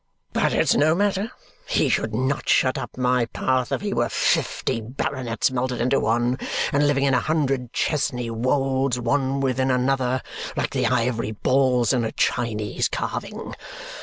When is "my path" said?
2.97-3.71